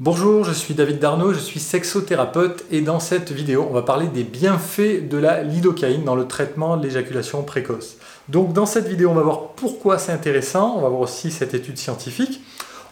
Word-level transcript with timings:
Bonjour, 0.00 0.44
je 0.44 0.52
suis 0.52 0.74
David 0.74 1.00
Darnaud, 1.00 1.34
je 1.34 1.40
suis 1.40 1.58
sexothérapeute 1.58 2.64
et 2.70 2.82
dans 2.82 3.00
cette 3.00 3.32
vidéo, 3.32 3.66
on 3.68 3.72
va 3.72 3.82
parler 3.82 4.06
des 4.06 4.22
bienfaits 4.22 5.08
de 5.08 5.18
la 5.18 5.42
lidocaïne 5.42 6.04
dans 6.04 6.14
le 6.14 6.28
traitement 6.28 6.76
de 6.76 6.84
l'éjaculation 6.84 7.42
précoce. 7.42 7.96
Donc 8.28 8.52
dans 8.52 8.64
cette 8.64 8.86
vidéo, 8.86 9.10
on 9.10 9.14
va 9.14 9.22
voir 9.22 9.48
pourquoi 9.56 9.98
c'est 9.98 10.12
intéressant, 10.12 10.76
on 10.76 10.82
va 10.82 10.88
voir 10.88 11.00
aussi 11.00 11.32
cette 11.32 11.52
étude 11.52 11.78
scientifique, 11.78 12.40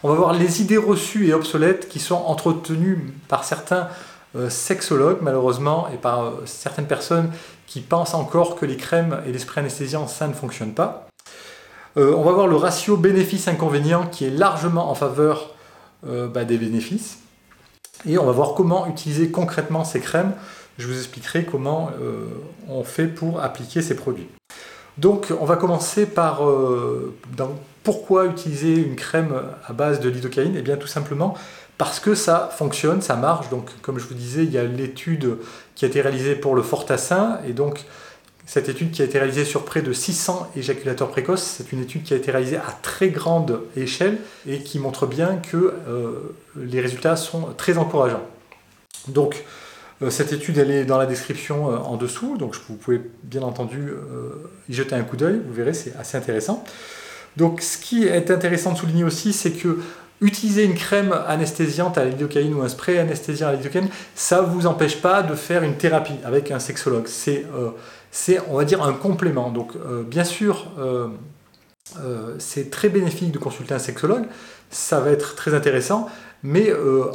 on 0.03 0.09
va 0.09 0.15
voir 0.15 0.33
les 0.33 0.61
idées 0.61 0.75
reçues 0.75 1.29
et 1.29 1.33
obsolètes 1.33 1.87
qui 1.87 1.99
sont 1.99 2.15
entretenues 2.15 3.13
par 3.29 3.45
certains 3.45 3.87
euh, 4.35 4.49
sexologues 4.49 5.19
malheureusement 5.21 5.87
et 5.93 5.95
par 5.95 6.25
euh, 6.25 6.31
certaines 6.43 6.87
personnes 6.87 7.31
qui 7.67 7.79
pensent 7.79 8.15
encore 8.15 8.57
que 8.57 8.65
les 8.65 8.75
crèmes 8.75 9.21
et 9.25 9.31
les 9.31 9.39
sprays 9.39 9.61
anesthésiants 9.61 10.07
ça 10.07 10.27
ne 10.27 10.33
fonctionne 10.33 10.73
pas. 10.73 11.07
Euh, 11.95 12.13
on 12.17 12.23
va 12.23 12.33
voir 12.33 12.47
le 12.47 12.57
ratio 12.57 12.97
bénéfice-inconvénient 12.97 14.07
qui 14.07 14.25
est 14.25 14.29
largement 14.29 14.91
en 14.91 14.93
faveur 14.93 15.53
euh, 16.05 16.27
bah, 16.27 16.45
des 16.45 16.57
bénéfices. 16.57 17.19
Et 18.07 18.17
on 18.17 18.25
va 18.25 18.31
voir 18.31 18.53
comment 18.53 18.87
utiliser 18.87 19.31
concrètement 19.31 19.83
ces 19.83 19.99
crèmes. 19.99 20.33
Je 20.77 20.87
vous 20.87 20.97
expliquerai 20.97 21.45
comment 21.45 21.89
euh, 21.99 22.27
on 22.69 22.83
fait 22.83 23.07
pour 23.07 23.41
appliquer 23.41 23.81
ces 23.81 23.95
produits. 23.95 24.27
Donc 24.97 25.33
on 25.39 25.45
va 25.45 25.55
commencer 25.55 26.05
par 26.05 26.47
euh, 26.47 27.15
pourquoi 27.83 28.27
utiliser 28.27 28.75
une 28.75 28.95
crème 28.95 29.33
à 29.65 29.73
base 29.73 29.99
de 29.99 30.09
lidocaïne? 30.09 30.55
Et 30.55 30.59
eh 30.59 30.61
bien 30.61 30.77
tout 30.77 30.87
simplement 30.87 31.35
parce 31.77 31.99
que 31.99 32.15
ça 32.15 32.49
fonctionne, 32.55 33.01
ça 33.01 33.15
marche. 33.15 33.49
Donc 33.49 33.69
comme 33.81 33.99
je 33.99 34.05
vous 34.05 34.15
disais, 34.15 34.43
il 34.43 34.51
y 34.51 34.57
a 34.57 34.63
l'étude 34.63 35.37
qui 35.75 35.85
a 35.85 35.87
été 35.87 36.01
réalisée 36.01 36.35
pour 36.35 36.55
le 36.55 36.61
Fortassin 36.61 37.39
et 37.47 37.53
donc 37.53 37.85
cette 38.47 38.69
étude 38.69 38.91
qui 38.91 39.01
a 39.01 39.05
été 39.05 39.19
réalisée 39.19 39.43
sur 39.43 39.65
près 39.65 39.81
de 39.81 39.91
600 39.91 40.51
éjaculateurs 40.55 41.09
précoces, 41.09 41.43
c'est 41.43 41.73
une 41.73 41.81
étude 41.81 42.03
qui 42.03 42.13
a 42.13 42.17
été 42.17 42.31
réalisée 42.31 42.55
à 42.55 42.71
très 42.81 43.09
grande 43.09 43.59
échelle 43.75 44.19
et 44.47 44.59
qui 44.59 44.79
montre 44.79 45.05
bien 45.05 45.35
que 45.35 45.73
euh, 45.87 46.33
les 46.55 46.79
résultats 46.79 47.17
sont 47.17 47.49
très 47.57 47.77
encourageants. 47.77 48.23
Donc, 49.09 49.43
euh, 50.01 50.09
cette 50.09 50.31
étude, 50.31 50.57
elle 50.59 50.71
est 50.71 50.85
dans 50.85 50.97
la 50.97 51.05
description 51.05 51.69
euh, 51.69 51.75
en 51.75 51.97
dessous, 51.97 52.37
donc 52.37 52.55
vous 52.69 52.75
pouvez 52.75 53.01
bien 53.23 53.41
entendu 53.41 53.91
y 54.69 54.73
jeter 54.73 54.95
un 54.95 55.03
coup 55.03 55.17
d'œil, 55.17 55.41
vous 55.45 55.53
verrez, 55.53 55.73
c'est 55.73 55.93
assez 55.97 56.15
intéressant. 56.17 56.63
Donc, 57.35 57.59
ce 57.59 57.77
qui 57.77 58.05
est 58.07 58.31
intéressant 58.31 58.71
de 58.71 58.77
souligner 58.77 59.03
aussi, 59.03 59.33
c'est 59.33 59.51
que 59.51 59.79
utiliser 60.21 60.63
une 60.63 60.73
crème 60.73 61.13
anesthésiante 61.27 61.97
à 61.97 62.05
la 62.05 62.11
lidocaïne 62.11 62.53
ou 62.53 62.61
un 62.61 62.69
spray 62.69 62.97
anesthésiant 62.97 63.49
à 63.49 63.51
la 63.51 63.57
lidocaïne, 63.57 63.89
ça 64.15 64.41
ne 64.41 64.47
vous 64.47 64.67
empêche 64.67 65.01
pas 65.01 65.21
de 65.21 65.35
faire 65.35 65.63
une 65.63 65.75
thérapie 65.75 66.15
avec 66.23 66.49
un 66.49 66.59
sexologue. 66.59 67.07
C'est 67.07 67.45
c'est, 68.11 68.39
on 68.49 68.57
va 68.57 68.65
dire, 68.65 68.83
un 68.83 68.93
complément. 68.93 69.51
Donc, 69.51 69.71
euh, 69.75 70.03
bien 70.03 70.23
sûr, 70.23 70.67
euh, 70.79 71.07
euh, 71.99 72.35
c'est 72.39 72.69
très 72.69 72.89
bénéfique 72.89 73.31
de 73.31 73.37
consulter 73.37 73.73
un 73.73 73.79
sexologue, 73.79 74.25
ça 74.69 74.99
va 74.99 75.11
être 75.11 75.35
très 75.35 75.53
intéressant, 75.53 76.09
mais 76.43 76.71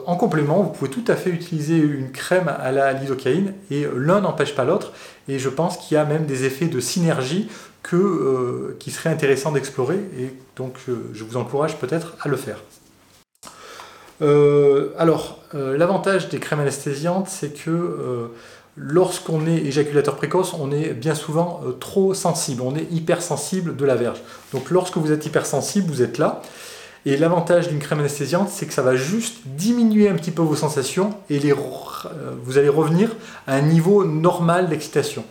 en 0.07 0.17
complément, 0.17 0.62
vous 0.62 0.71
pouvez 0.71 0.91
tout 0.91 1.05
à 1.07 1.15
fait 1.15 1.31
utiliser 1.31 1.77
une 1.77 2.11
crème 2.11 2.49
à 2.49 2.73
la 2.73 2.93
lidocaïne 2.93 3.55
et 3.71 3.87
l'un 3.95 4.21
n'empêche 4.21 4.55
pas 4.55 4.65
l'autre. 4.65 4.93
Et 5.29 5.39
je 5.39 5.49
pense 5.49 5.77
qu'il 5.77 5.95
y 5.95 5.99
a 5.99 6.05
même 6.05 6.27
des 6.27 6.45
effets 6.45 6.67
de 6.67 6.81
synergie 6.81 7.49
que, 7.84 8.77
qui 8.81 8.91
seraient 8.91 9.11
intéressants 9.11 9.53
d'explorer. 9.53 9.97
Et 10.19 10.34
donc, 10.56 10.75
je 11.12 11.25
vous 11.25 11.37
encourage 11.37 11.77
peut-être 11.77 12.17
à 12.21 12.29
le 12.29 12.37
faire. 12.37 12.65
alors, 14.99 15.39
l'avantage 15.53 16.29
des 16.29 16.41
crèmes 16.41 16.61
anesthésiantes, 16.61 17.29
c'est 17.29 17.55
que 17.55 18.29
lorsqu'on 18.77 19.47
est 19.47 19.59
éjaculateur 19.59 20.17
précoce, 20.17 20.55
on 20.59 20.70
est 20.70 20.95
bien 20.95 21.15
souvent 21.15 21.61
euh, 21.65 21.73
trop 21.73 22.15
sensible, 22.15 22.62
on 22.62 22.75
est 22.75 22.91
hypersensible 22.91 23.77
de 23.77 23.84
la 23.84 23.95
verge. 23.95 24.23
Donc 24.53 24.70
lorsque 24.70 24.97
vous 24.97 25.12
êtes 25.12 25.27
hypersensible, 25.27 25.91
vous 25.91 26.03
êtes 26.03 26.19
là. 26.19 26.42
Et 27.05 27.17
l'avantage 27.17 27.69
d'une 27.69 27.81
crème 27.81 27.98
anesthésiante, 27.98 28.48
c'est 28.48 28.67
que 28.67 28.73
ça 28.73 28.83
va 28.83 28.95
juste 28.95 29.39
diminuer 29.45 30.09
un 30.09 30.15
petit 30.15 30.31
peu 30.31 30.43
vos 30.43 30.55
sensations 30.55 31.15
et 31.28 31.41
les, 31.41 31.53
euh, 31.53 31.56
vous 32.45 32.59
allez 32.59 32.69
revenir 32.69 33.11
à 33.47 33.55
un 33.55 33.62
niveau 33.62 34.05
normal 34.05 34.69
d'excitation. 34.69 35.25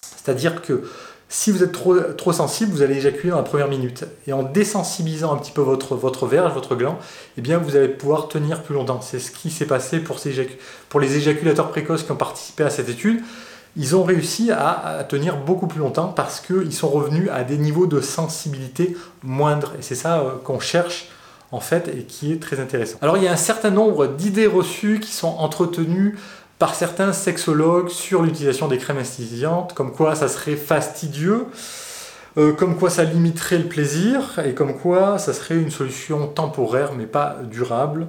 C'est-à-dire 0.00 0.62
que 0.62 0.84
si 1.30 1.50
vous 1.50 1.62
êtes 1.62 1.72
trop, 1.72 2.32
sensible, 2.32 2.72
vous 2.72 2.80
allez 2.80 2.96
éjaculer 2.96 3.30
dans 3.30 3.36
la 3.36 3.42
première 3.42 3.68
minute. 3.68 4.04
Et 4.26 4.32
en 4.32 4.42
désensibilisant 4.42 5.34
un 5.34 5.36
petit 5.36 5.52
peu 5.52 5.60
votre, 5.60 6.26
verge, 6.26 6.54
votre 6.54 6.74
gland, 6.74 6.98
eh 7.36 7.42
bien 7.42 7.58
vous 7.58 7.76
allez 7.76 7.88
pouvoir 7.88 8.28
tenir 8.28 8.62
plus 8.62 8.74
longtemps. 8.74 9.02
C'est 9.02 9.18
ce 9.18 9.30
qui 9.30 9.50
s'est 9.50 9.66
passé 9.66 10.00
pour, 10.00 10.18
pour, 10.88 11.00
les 11.00 11.16
éjaculateurs 11.16 11.68
précoces 11.68 12.02
qui 12.02 12.12
ont 12.12 12.16
participé 12.16 12.64
à 12.64 12.70
cette 12.70 12.88
étude. 12.88 13.20
Ils 13.76 13.94
ont 13.94 14.04
réussi 14.04 14.50
à, 14.50 15.04
tenir 15.06 15.36
beaucoup 15.36 15.66
plus 15.66 15.80
longtemps 15.80 16.08
parce 16.08 16.40
qu'ils 16.40 16.72
sont 16.72 16.88
revenus 16.88 17.28
à 17.30 17.44
des 17.44 17.58
niveaux 17.58 17.86
de 17.86 18.00
sensibilité 18.00 18.96
moindres. 19.22 19.74
Et 19.78 19.82
c'est 19.82 19.94
ça 19.94 20.20
euh, 20.20 20.30
qu'on 20.42 20.60
cherche 20.60 21.10
en 21.52 21.60
fait 21.60 21.88
et 21.88 22.04
qui 22.04 22.32
est 22.32 22.42
très 22.42 22.58
intéressant. 22.58 22.96
Alors 23.02 23.18
il 23.18 23.24
y 23.24 23.28
a 23.28 23.32
un 23.32 23.36
certain 23.36 23.70
nombre 23.70 24.06
d'idées 24.06 24.46
reçues 24.46 24.98
qui 25.00 25.12
sont 25.12 25.28
entretenues 25.28 26.16
par 26.58 26.74
certains 26.74 27.12
sexologues 27.12 27.88
sur 27.88 28.22
l'utilisation 28.22 28.68
des 28.68 28.78
crèmes 28.78 28.96
anesthésiantes, 28.96 29.74
comme 29.74 29.92
quoi 29.92 30.14
ça 30.14 30.28
serait 30.28 30.56
fastidieux, 30.56 31.46
euh, 32.36 32.52
comme 32.52 32.76
quoi 32.76 32.90
ça 32.90 33.04
limiterait 33.04 33.58
le 33.58 33.68
plaisir, 33.68 34.40
et 34.44 34.54
comme 34.54 34.76
quoi 34.76 35.18
ça 35.18 35.32
serait 35.32 35.56
une 35.56 35.70
solution 35.70 36.26
temporaire 36.26 36.92
mais 36.96 37.06
pas 37.06 37.36
durable, 37.48 38.08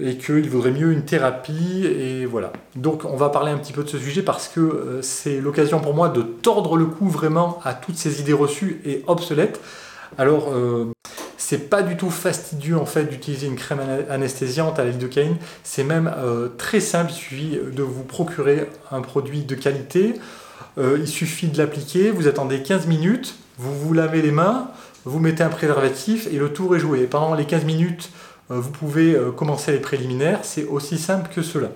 et 0.00 0.16
qu'il 0.16 0.48
vaudrait 0.48 0.70
mieux 0.70 0.92
une 0.92 1.04
thérapie, 1.04 1.86
et 1.86 2.26
voilà. 2.26 2.52
Donc 2.74 3.04
on 3.04 3.16
va 3.16 3.28
parler 3.28 3.52
un 3.52 3.58
petit 3.58 3.72
peu 3.72 3.82
de 3.82 3.88
ce 3.88 3.98
sujet 3.98 4.22
parce 4.22 4.48
que 4.48 4.60
euh, 4.60 5.02
c'est 5.02 5.40
l'occasion 5.40 5.80
pour 5.80 5.94
moi 5.94 6.08
de 6.08 6.22
tordre 6.22 6.76
le 6.76 6.86
cou 6.86 7.08
vraiment 7.08 7.60
à 7.64 7.74
toutes 7.74 7.96
ces 7.96 8.20
idées 8.20 8.32
reçues 8.32 8.80
et 8.84 9.02
obsolètes. 9.06 9.60
Alors, 10.18 10.52
euh, 10.54 10.86
c'est 11.48 11.70
pas 11.70 11.82
du 11.82 11.96
tout 11.96 12.10
fastidieux 12.10 12.76
en 12.76 12.86
fait 12.86 13.04
d'utiliser 13.04 13.46
une 13.46 13.54
crème 13.54 13.78
anesthésiante 14.10 14.80
à 14.80 14.84
la 14.84 14.90
lidocaïne. 14.90 15.36
C'est 15.62 15.84
même 15.84 16.12
euh, 16.18 16.48
très 16.58 16.80
simple. 16.80 17.12
Il 17.12 17.14
suffit 17.14 17.58
de 17.72 17.84
vous 17.84 18.02
procurer 18.02 18.68
un 18.90 19.00
produit 19.00 19.44
de 19.44 19.54
qualité. 19.54 20.14
Euh, 20.76 20.98
il 20.98 21.06
suffit 21.06 21.46
de 21.46 21.56
l'appliquer. 21.56 22.10
Vous 22.10 22.26
attendez 22.26 22.64
15 22.64 22.88
minutes. 22.88 23.36
Vous 23.58 23.72
vous 23.72 23.92
lavez 23.92 24.22
les 24.22 24.32
mains. 24.32 24.72
Vous 25.04 25.20
mettez 25.20 25.44
un 25.44 25.48
préservatif 25.48 26.26
et 26.32 26.36
le 26.38 26.52
tour 26.52 26.74
est 26.74 26.80
joué. 26.80 27.04
pendant 27.04 27.36
les 27.36 27.44
15 27.44 27.64
minutes, 27.64 28.10
euh, 28.50 28.58
vous 28.58 28.72
pouvez 28.72 29.16
commencer 29.36 29.70
les 29.70 29.78
préliminaires. 29.78 30.40
C'est 30.42 30.64
aussi 30.64 30.98
simple 30.98 31.30
que 31.32 31.42
cela. 31.42 31.68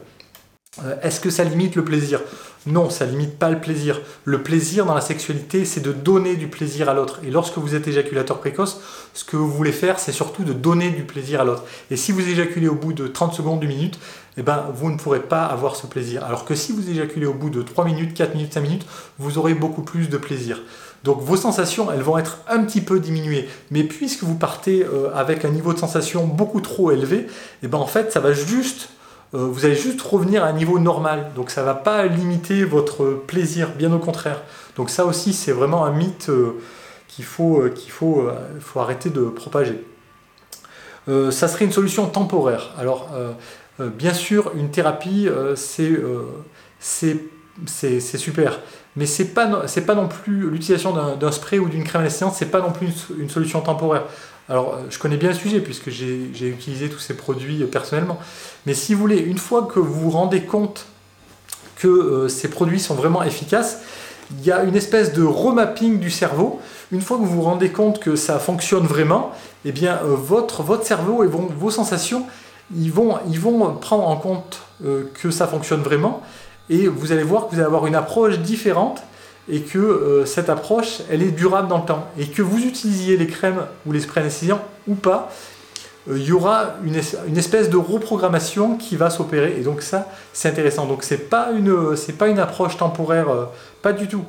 Est-ce 1.03 1.19
que 1.19 1.31
ça 1.31 1.43
limite 1.43 1.75
le 1.75 1.85
plaisir? 1.85 2.21
Non, 2.65 2.91
ça 2.91 3.05
limite 3.05 3.37
pas 3.41 3.51
le 3.51 3.61
plaisir. 3.61 4.01
Le 4.25 4.41
plaisir 4.41 4.87
dans 4.87 4.95
la 4.95 5.01
sexualité, 5.01 5.65
c'est 5.65 5.81
de 5.81 5.91
donner 5.91 6.37
du 6.37 6.47
plaisir 6.47 6.89
à 6.89 6.95
l'autre. 6.95 7.19
Et 7.25 7.31
lorsque 7.33 7.59
vous 7.59 7.75
êtes 7.75 7.89
éjaculateur 7.89 8.39
précoce, 8.39 8.81
ce 9.13 9.25
que 9.25 9.37
vous 9.37 9.51
voulez 9.51 9.73
faire, 9.73 9.99
c'est 9.99 10.13
surtout 10.13 10.45
de 10.45 10.53
donner 10.53 10.91
du 10.91 11.03
plaisir 11.03 11.41
à 11.41 11.45
l'autre. 11.45 11.65
Et 11.91 11.97
si 11.97 12.13
vous 12.13 12.21
éjaculez 12.21 12.69
au 12.69 12.77
bout 12.77 12.93
de 12.93 13.09
30 13.09 13.35
secondes, 13.35 13.65
1 13.65 13.67
minute, 13.67 13.99
eh 14.37 14.43
ben, 14.43 14.67
vous 14.73 14.93
ne 14.93 14.97
pourrez 14.97 15.23
pas 15.23 15.45
avoir 15.45 15.75
ce 15.75 15.89
plaisir. 15.89 16.25
Alors 16.25 16.45
que 16.45 16.55
si 16.55 16.71
vous 16.71 16.89
éjaculez 16.89 17.27
au 17.27 17.35
bout 17.35 17.51
de 17.51 17.63
3 17.63 17.85
minutes, 17.85 18.15
4 18.15 18.37
minutes, 18.37 18.55
5 18.55 18.61
minutes, 18.61 18.87
vous 19.19 19.39
aurez 19.39 19.55
beaucoup 19.55 19.83
plus 19.83 20.09
de 20.09 20.19
plaisir. 20.19 20.63
Donc 21.03 21.21
vos 21.21 21.37
sensations, 21.37 21.91
elles 21.91 22.03
vont 22.03 22.17
être 22.17 22.39
un 22.49 22.63
petit 22.63 22.81
peu 22.81 23.01
diminuées. 23.01 23.49
Mais 23.73 23.83
puisque 23.83 24.23
vous 24.23 24.37
partez 24.37 24.85
euh, 24.85 25.13
avec 25.17 25.45
un 25.45 25.51
niveau 25.51 25.73
de 25.73 25.79
sensation 25.81 26.27
beaucoup 26.27 26.61
trop 26.61 26.93
élevé, 26.93 27.27
eh 27.65 27.67
ben, 27.67 27.79
en 27.79 27.87
fait, 27.87 28.13
ça 28.13 28.21
va 28.21 28.33
juste 28.33 28.83
euh, 28.83 29.00
vous 29.33 29.65
allez 29.65 29.77
juste 29.77 30.01
revenir 30.03 30.45
à 30.45 30.49
un 30.49 30.53
niveau 30.53 30.79
normal. 30.79 31.31
Donc 31.37 31.51
ça 31.51 31.61
ne 31.61 31.67
va 31.67 31.75
pas 31.75 32.07
limiter 32.07 32.65
votre 32.65 33.05
plaisir, 33.27 33.71
bien 33.77 33.93
au 33.93 33.99
contraire. 33.99 34.43
Donc 34.77 34.91
ça 34.91 35.05
aussi, 35.05 35.33
c'est 35.33 35.53
vraiment 35.53 35.85
un 35.85 35.93
mythe 35.93 36.31
euh, 36.31 36.61
qu'il 37.09 37.25
faut, 37.25 37.61
euh, 37.61 37.71
qu'il 37.71 37.93
faut, 37.93 38.29
arrêter 38.77 39.11
de 39.11 39.23
propager. 39.23 39.85
ça 41.07 41.49
serait 41.49 41.65
une 41.65 41.73
solution 41.73 42.07
temporaire. 42.07 42.71
Alors, 42.79 43.09
bien 43.79 44.15
sûr, 44.15 44.53
une 44.55 44.71
thérapie, 44.71 45.29
c'est 45.57 45.91
super. 48.01 48.61
Mais 48.97 49.07
c'est 49.07 49.33
pas, 49.35 49.47
non 49.47 50.09
plus 50.09 50.51
l'utilisation 50.51 51.17
d'un 51.17 51.33
spray 51.33 51.59
ou 51.59 51.69
d'une 51.69 51.85
crème 51.85 52.09
ce 52.09 52.25
c'est 52.35 52.51
pas 52.51 52.61
non 52.61 52.73
plus 52.73 52.89
une, 53.19 53.31
solution 53.31 53.61
temporaire. 53.61 54.05
Alors, 54.51 54.79
je 54.91 54.99
connais 54.99 55.17
bien 55.17 55.29
le 55.29 55.37
sujet 55.37 55.61
puisque 55.61 55.91
j'ai 55.91 56.49
utilisé 56.49 56.89
tous 56.89 56.99
ces 56.99 57.15
produits 57.15 57.65
personnellement. 57.67 58.19
Mais 58.67 58.75
si 58.75 58.95
vous 58.95 59.01
voulez, 59.01 59.19
une 59.19 59.39
fois 59.39 59.69
que 59.73 59.79
vous 59.79 59.95
vous 59.95 60.11
rendez 60.11 60.43
compte 60.43 60.87
que 61.77 61.87
euh, 61.87 62.29
ces 62.29 62.51
produits 62.51 62.81
sont 62.81 62.97
vraiment 62.97 63.23
efficaces, 63.23 63.79
il 64.33 64.45
y 64.45 64.51
a 64.51 64.65
une 64.65 64.75
espèce 64.75 65.13
de 65.13 65.23
remapping 65.23 66.01
du 66.01 66.11
cerveau. 66.11 66.61
Une 66.91 67.01
fois 67.01 67.17
que 67.17 67.23
vous 67.23 67.37
vous 67.37 67.43
rendez 67.43 67.71
compte 67.71 68.01
que 68.01 68.17
ça 68.17 68.41
fonctionne 68.41 68.87
vraiment, 68.87 69.31
eh 69.65 69.71
bien, 69.71 70.01
euh, 70.03 70.17
votre, 70.17 70.65
votre 70.65 70.85
cerveau 70.85 71.23
et 71.23 71.29
vos, 71.29 71.71
sensations, 71.71 72.27
ils 72.77 72.91
vont, 72.91 73.19
ils 73.31 73.39
vont 73.39 73.77
prendre 73.77 74.09
en 74.09 74.17
compte 74.17 74.63
euh, 74.85 75.05
que 75.15 75.31
ça 75.31 75.47
fonctionne 75.47 75.83
vraiment 75.83 76.23
et 76.69 76.89
vous 76.89 77.13
allez 77.13 77.23
voir 77.23 77.47
que 77.47 77.55
vous 77.55 77.61
allez 77.61 77.67
avoir 77.67 77.87
une 77.87 77.95
approche 77.95 78.39
différente 78.39 79.03
et 79.49 79.63
que 79.63 79.79
euh, 79.79 80.27
cette 80.27 80.49
approche, 80.49 81.01
elle 81.11 81.23
est 81.23 81.31
durable 81.31 81.69
dans 81.69 81.79
le 81.79 81.85
temps. 81.85 82.07
Et 82.19 82.27
que 82.27 82.43
vous 82.43 82.59
utilisiez 82.59 83.17
les 83.17 83.27
crèmes 83.27 83.67
ou 83.87 83.93
les 83.93 84.01
sprays 84.01 84.21
anesthésiants 84.21 84.63
ou 84.87 84.95
pas, 84.95 85.31
euh, 86.09 86.19
il 86.19 86.25
y 86.25 86.33
aura 86.33 86.77
une, 86.85 86.97
espèce 87.37 87.71
de 87.71 87.77
reprogrammation 87.77 88.77
qui 88.77 88.97
va 88.97 89.11
s'opérer. 89.11 89.57
Et 89.59 89.63
donc 89.63 89.83
ça, 89.83 90.09
c'est 90.33 90.49
intéressant. 90.49 90.87
Donc 90.87 91.03
c'est 91.03 91.29
pas 91.29 91.49
pas 92.19 92.29
une 92.29 92.39
approche 92.39 92.77
temporaire, 92.77 93.29
euh, 93.29 93.45
pas 93.83 93.93
du 93.93 94.09
tout. 94.09 94.25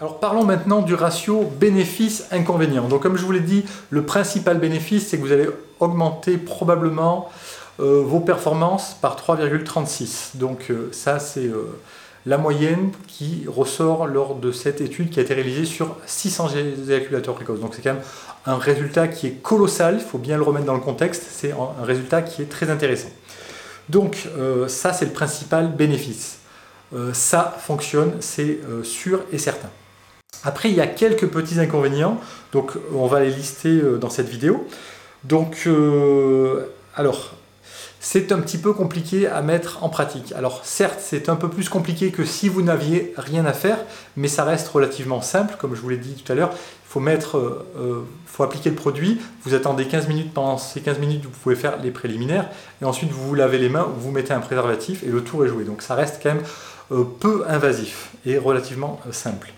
Alors 0.00 0.20
parlons 0.20 0.44
maintenant 0.44 0.82
du 0.82 0.94
ratio 0.94 1.50
bénéfice-inconvénient. 1.58 2.88
Donc 2.88 3.02
comme 3.02 3.16
je 3.16 3.24
vous 3.24 3.32
l'ai 3.32 3.40
dit, 3.40 3.64
le 3.90 4.02
principal 4.02 4.58
bénéfice, 4.58 5.08
c'est 5.08 5.16
que 5.16 5.22
vous 5.22 5.32
allez 5.32 5.48
augmenter 5.80 6.36
probablement 6.36 7.30
vos 7.78 8.20
performances 8.20 8.96
par 9.00 9.16
3,36. 9.16 10.36
Donc 10.36 10.70
ça 10.92 11.18
c'est 11.18 11.50
la 12.26 12.38
moyenne 12.38 12.90
qui 13.06 13.44
ressort 13.46 14.08
lors 14.08 14.34
de 14.34 14.50
cette 14.50 14.80
étude 14.80 15.10
qui 15.10 15.20
a 15.20 15.22
été 15.22 15.32
réalisée 15.32 15.64
sur 15.64 15.96
600 16.06 16.50
éjaculateurs 16.88 17.34
précoces. 17.34 17.60
Donc 17.60 17.74
c'est 17.74 17.82
quand 17.82 17.94
même 17.94 18.02
un 18.46 18.58
résultat 18.58 19.06
qui 19.06 19.28
est 19.28 19.42
colossal, 19.42 19.94
il 19.94 20.04
faut 20.04 20.18
bien 20.18 20.36
le 20.36 20.42
remettre 20.42 20.66
dans 20.66 20.74
le 20.74 20.80
contexte, 20.80 21.24
c'est 21.30 21.52
un 21.52 21.84
résultat 21.84 22.22
qui 22.22 22.42
est 22.42 22.46
très 22.46 22.68
intéressant. 22.68 23.10
Donc 23.88 24.28
euh, 24.36 24.66
ça 24.66 24.92
c'est 24.92 25.04
le 25.04 25.12
principal 25.12 25.72
bénéfice. 25.72 26.38
Euh, 26.94 27.12
ça 27.12 27.56
fonctionne, 27.58 28.12
c'est 28.20 28.58
euh, 28.68 28.82
sûr 28.82 29.22
et 29.32 29.38
certain. 29.38 29.70
Après 30.42 30.68
il 30.68 30.74
y 30.74 30.80
a 30.80 30.86
quelques 30.88 31.28
petits 31.28 31.60
inconvénients, 31.60 32.20
donc 32.52 32.72
on 32.92 33.06
va 33.06 33.20
les 33.20 33.30
lister 33.30 33.80
dans 34.00 34.10
cette 34.10 34.28
vidéo. 34.28 34.66
Donc 35.24 35.68
alors 36.94 37.34
c'est 38.08 38.30
un 38.30 38.38
petit 38.38 38.58
peu 38.58 38.72
compliqué 38.72 39.26
à 39.26 39.42
mettre 39.42 39.82
en 39.82 39.88
pratique. 39.88 40.32
Alors 40.36 40.64
certes, 40.64 41.00
c'est 41.00 41.28
un 41.28 41.34
peu 41.34 41.50
plus 41.50 41.68
compliqué 41.68 42.12
que 42.12 42.24
si 42.24 42.48
vous 42.48 42.62
n'aviez 42.62 43.12
rien 43.16 43.44
à 43.44 43.52
faire, 43.52 43.78
mais 44.16 44.28
ça 44.28 44.44
reste 44.44 44.68
relativement 44.68 45.20
simple, 45.20 45.56
comme 45.58 45.74
je 45.74 45.80
vous 45.80 45.88
l'ai 45.88 45.96
dit 45.96 46.14
tout 46.14 46.30
à 46.30 46.36
l'heure. 46.36 46.50
Il 46.52 46.88
faut 46.88 47.00
euh, 47.04 47.66
euh, 47.76 48.44
appliquer 48.44 48.70
le 48.70 48.76
produit, 48.76 49.20
vous 49.42 49.54
attendez 49.54 49.86
15 49.86 50.06
minutes, 50.06 50.32
pendant 50.32 50.56
ces 50.56 50.82
15 50.82 51.00
minutes, 51.00 51.24
vous 51.24 51.30
pouvez 51.30 51.56
faire 51.56 51.82
les 51.82 51.90
préliminaires, 51.90 52.48
et 52.80 52.84
ensuite 52.84 53.10
vous 53.10 53.26
vous 53.26 53.34
lavez 53.34 53.58
les 53.58 53.68
mains, 53.68 53.88
vous 53.98 54.12
mettez 54.12 54.32
un 54.32 54.40
préservatif, 54.40 55.02
et 55.02 55.08
le 55.08 55.24
tour 55.24 55.44
est 55.44 55.48
joué. 55.48 55.64
Donc 55.64 55.82
ça 55.82 55.96
reste 55.96 56.20
quand 56.22 56.32
même 56.32 56.44
euh, 56.92 57.02
peu 57.02 57.44
invasif 57.48 58.10
et 58.24 58.38
relativement 58.38 59.00
simple. 59.10 59.52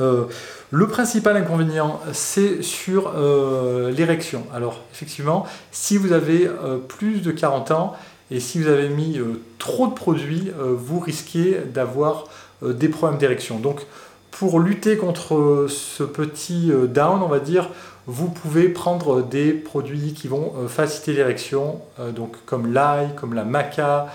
Euh, 0.00 0.24
le 0.70 0.86
principal 0.88 1.36
inconvénient, 1.36 2.00
c'est 2.12 2.62
sur 2.62 3.12
euh, 3.14 3.90
l'érection. 3.90 4.46
Alors, 4.52 4.80
effectivement, 4.92 5.46
si 5.70 5.96
vous 5.96 6.12
avez 6.12 6.46
euh, 6.46 6.78
plus 6.78 7.22
de 7.22 7.30
40 7.30 7.70
ans 7.70 7.94
et 8.30 8.40
si 8.40 8.58
vous 8.60 8.68
avez 8.68 8.88
mis 8.88 9.20
trop 9.58 9.86
de 9.86 9.92
produits, 9.92 10.50
vous 10.58 10.98
risquez 10.98 11.58
d'avoir 11.72 12.24
des 12.62 12.88
problèmes 12.88 13.18
d'érection. 13.18 13.58
Donc, 13.58 13.82
pour 14.30 14.60
lutter 14.60 14.96
contre 14.96 15.66
ce 15.68 16.02
petit 16.02 16.72
down, 16.88 17.22
on 17.22 17.28
va 17.28 17.38
dire, 17.38 17.68
vous 18.06 18.30
pouvez 18.30 18.70
prendre 18.70 19.22
des 19.22 19.52
produits 19.52 20.14
qui 20.14 20.26
vont 20.26 20.54
faciliter 20.68 21.12
l'érection, 21.12 21.82
donc 22.16 22.36
comme 22.46 22.72
l'ail, 22.72 23.14
comme 23.14 23.34
la 23.34 23.44
maca. 23.44 24.06